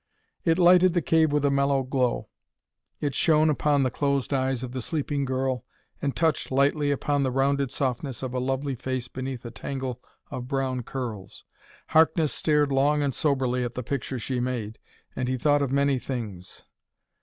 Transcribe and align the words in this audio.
It 0.43 0.57
lighted 0.57 0.95
the 0.95 1.01
cave 1.03 1.31
with 1.31 1.45
a 1.45 1.51
mellow 1.51 1.83
glow. 1.83 2.27
It 2.99 3.13
shone 3.13 3.51
upon 3.51 3.83
the 3.83 3.91
closed 3.91 4.33
eyes 4.33 4.63
of 4.63 4.71
the 4.71 4.81
sleeping 4.81 5.25
girl, 5.25 5.63
and 6.01 6.15
touched 6.15 6.49
lightly 6.49 6.89
upon 6.89 7.21
the 7.21 7.29
rounded 7.29 7.69
softness 7.71 8.23
of 8.23 8.33
a 8.33 8.39
lovely 8.39 8.73
face 8.73 9.07
beneath 9.07 9.45
a 9.45 9.51
tangle 9.51 10.01
of 10.31 10.47
brown 10.47 10.81
curls. 10.81 11.43
Harkness 11.89 12.33
stared 12.33 12.71
long 12.71 13.03
and 13.03 13.13
soberly 13.13 13.63
at 13.63 13.75
the 13.75 13.83
picture 13.83 14.17
she 14.17 14.39
made, 14.39 14.79
and 15.15 15.27
he 15.29 15.37
thought 15.37 15.61
of 15.61 15.71
many 15.71 15.99
things. 15.99 16.63